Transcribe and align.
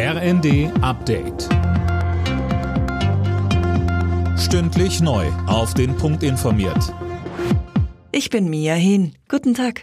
RND 0.00 0.70
Update. 0.80 1.48
Stündlich 4.38 5.00
neu. 5.00 5.26
Auf 5.48 5.74
den 5.74 5.96
Punkt 5.96 6.22
informiert. 6.22 6.94
Ich 8.12 8.30
bin 8.30 8.48
Mia 8.48 8.74
Hin. 8.74 9.16
Guten 9.28 9.54
Tag. 9.54 9.82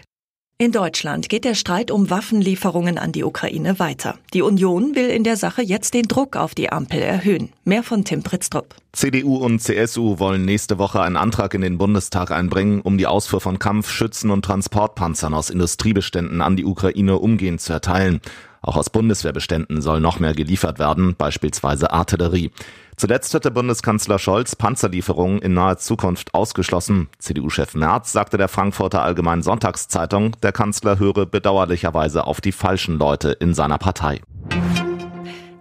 In 0.56 0.72
Deutschland 0.72 1.28
geht 1.28 1.44
der 1.44 1.52
Streit 1.52 1.90
um 1.90 2.08
Waffenlieferungen 2.08 2.96
an 2.96 3.12
die 3.12 3.24
Ukraine 3.24 3.78
weiter. 3.78 4.18
Die 4.32 4.40
Union 4.40 4.96
will 4.96 5.10
in 5.10 5.22
der 5.22 5.36
Sache 5.36 5.60
jetzt 5.60 5.92
den 5.92 6.08
Druck 6.08 6.34
auf 6.34 6.54
die 6.54 6.72
Ampel 6.72 7.02
erhöhen. 7.02 7.52
Mehr 7.64 7.82
von 7.82 8.06
Tim 8.06 8.22
Pritztrup. 8.22 8.74
CDU 8.92 9.36
und 9.36 9.60
CSU 9.60 10.18
wollen 10.18 10.46
nächste 10.46 10.78
Woche 10.78 11.02
einen 11.02 11.18
Antrag 11.18 11.52
in 11.52 11.60
den 11.60 11.76
Bundestag 11.76 12.30
einbringen, 12.30 12.80
um 12.80 12.96
die 12.96 13.06
Ausfuhr 13.06 13.42
von 13.42 13.58
Kampf-, 13.58 13.90
Schützen- 13.90 14.30
und 14.30 14.46
Transportpanzern 14.46 15.34
aus 15.34 15.50
Industriebeständen 15.50 16.40
an 16.40 16.56
die 16.56 16.64
Ukraine 16.64 17.18
umgehend 17.18 17.60
zu 17.60 17.74
erteilen. 17.74 18.22
Auch 18.66 18.76
aus 18.76 18.90
Bundeswehrbeständen 18.90 19.80
soll 19.80 20.00
noch 20.00 20.18
mehr 20.18 20.34
geliefert 20.34 20.80
werden, 20.80 21.14
beispielsweise 21.16 21.92
Artillerie. 21.92 22.50
Zuletzt 22.96 23.32
hatte 23.32 23.52
Bundeskanzler 23.52 24.18
Scholz 24.18 24.56
Panzerlieferungen 24.56 25.40
in 25.40 25.54
naher 25.54 25.78
Zukunft 25.78 26.34
ausgeschlossen. 26.34 27.08
CDU-Chef 27.18 27.76
Merz 27.76 28.10
sagte 28.10 28.38
der 28.38 28.48
Frankfurter 28.48 29.02
Allgemeinen 29.02 29.42
Sonntagszeitung, 29.42 30.32
der 30.42 30.50
Kanzler 30.50 30.98
höre 30.98 31.26
bedauerlicherweise 31.26 32.26
auf 32.26 32.40
die 32.40 32.52
falschen 32.52 32.98
Leute 32.98 33.30
in 33.30 33.54
seiner 33.54 33.78
Partei. 33.78 34.20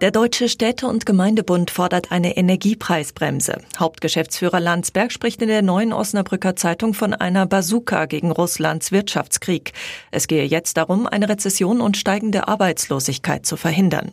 Der 0.05 0.11
Deutsche 0.11 0.49
Städte- 0.49 0.85
und 0.85 1.07
Gemeindebund 1.07 1.71
fordert 1.71 2.11
eine 2.11 2.37
Energiepreisbremse. 2.37 3.57
Hauptgeschäftsführer 3.79 4.59
Landsberg 4.59 5.11
spricht 5.11 5.41
in 5.41 5.47
der 5.47 5.63
neuen 5.63 5.93
Osnabrücker 5.93 6.55
Zeitung 6.55 6.93
von 6.93 7.15
einer 7.15 7.47
Bazooka 7.47 8.05
gegen 8.05 8.29
Russlands 8.29 8.91
Wirtschaftskrieg. 8.91 9.73
Es 10.11 10.27
gehe 10.27 10.45
jetzt 10.45 10.77
darum, 10.77 11.07
eine 11.07 11.27
Rezession 11.27 11.81
und 11.81 11.97
steigende 11.97 12.47
Arbeitslosigkeit 12.47 13.47
zu 13.47 13.57
verhindern. 13.57 14.11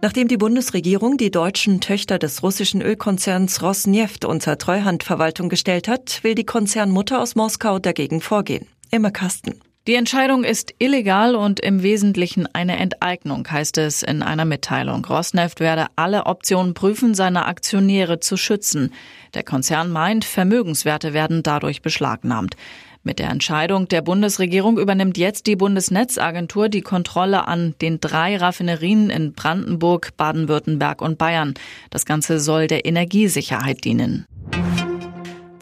Nachdem 0.00 0.28
die 0.28 0.36
Bundesregierung 0.36 1.16
die 1.16 1.32
deutschen 1.32 1.80
Töchter 1.80 2.20
des 2.20 2.44
russischen 2.44 2.82
Ölkonzerns 2.82 3.62
Rosneft 3.62 4.24
unter 4.24 4.58
Treuhandverwaltung 4.58 5.48
gestellt 5.48 5.88
hat, 5.88 6.22
will 6.22 6.36
die 6.36 6.46
Konzernmutter 6.46 7.20
aus 7.20 7.34
Moskau 7.34 7.80
dagegen 7.80 8.20
vorgehen. 8.20 8.68
Immer 8.92 9.10
Kasten. 9.10 9.60
Die 9.86 9.94
Entscheidung 9.94 10.42
ist 10.42 10.74
illegal 10.80 11.36
und 11.36 11.60
im 11.60 11.80
Wesentlichen 11.80 12.48
eine 12.52 12.76
Enteignung, 12.76 13.46
heißt 13.48 13.78
es 13.78 14.02
in 14.02 14.20
einer 14.20 14.44
Mitteilung. 14.44 15.04
Rosneft 15.04 15.60
werde 15.60 15.86
alle 15.94 16.26
Optionen 16.26 16.74
prüfen, 16.74 17.14
seine 17.14 17.46
Aktionäre 17.46 18.18
zu 18.18 18.36
schützen. 18.36 18.92
Der 19.34 19.44
Konzern 19.44 19.92
meint, 19.92 20.24
Vermögenswerte 20.24 21.14
werden 21.14 21.44
dadurch 21.44 21.82
beschlagnahmt. 21.82 22.56
Mit 23.04 23.20
der 23.20 23.30
Entscheidung 23.30 23.86
der 23.86 24.02
Bundesregierung 24.02 24.76
übernimmt 24.76 25.18
jetzt 25.18 25.46
die 25.46 25.54
Bundesnetzagentur 25.54 26.68
die 26.68 26.80
Kontrolle 26.80 27.46
an 27.46 27.76
den 27.80 28.00
drei 28.00 28.36
Raffinerien 28.36 29.08
in 29.08 29.34
Brandenburg, 29.34 30.16
Baden-Württemberg 30.16 31.00
und 31.00 31.16
Bayern. 31.16 31.54
Das 31.90 32.04
Ganze 32.04 32.40
soll 32.40 32.66
der 32.66 32.86
Energiesicherheit 32.86 33.84
dienen. 33.84 34.26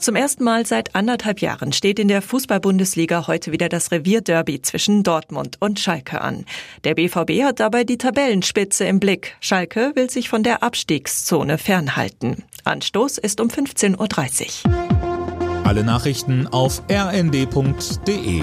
Zum 0.05 0.17
ersten 0.17 0.45
Mal 0.45 0.67
seit 0.67 0.95
anderthalb 0.95 1.41
Jahren 1.41 1.73
steht 1.73 1.99
in 1.99 2.09
der 2.09 2.21
Fußball-Bundesliga 2.21 3.27
heute 3.27 3.53
wieder 3.53 3.71
das 3.71 3.91
Revierderby 3.91 4.61
zwischen 4.61 5.03
Dortmund 5.03 5.57
und 5.61 5.81
Schalke 5.81 6.21
an. 6.21 6.45
Der 6.85 6.95
BVB 6.95 7.43
hat 7.43 7.59
dabei 7.59 7.85
die 7.85 7.97
Tabellenspitze 7.97 8.85
im 8.85 9.01
Blick. 9.01 9.35
Schalke 9.41 9.93
will 9.95 10.11
sich 10.11 10.29
von 10.29 10.43
der 10.43 10.63
Abstiegszone 10.63 11.57
fernhalten. 11.57 12.45
Anstoß 12.65 13.17
ist 13.17 13.41
um 13.41 13.49
15.30 13.49 14.67
Uhr. 14.67 15.65
Alle 15.65 15.85
Nachrichten 15.85 16.49
auf 16.49 16.83
rnd.de 16.91 18.43